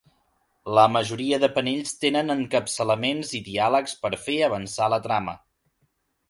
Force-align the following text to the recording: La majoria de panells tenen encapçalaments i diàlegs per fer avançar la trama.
La 0.77 0.85
majoria 0.93 1.37
de 1.43 1.49
panells 1.57 1.93
tenen 2.05 2.35
encapçalaments 2.37 3.35
i 3.41 3.43
diàlegs 3.51 3.95
per 4.07 4.13
fer 4.25 4.39
avançar 4.49 4.89
la 4.97 5.01
trama. 5.07 5.37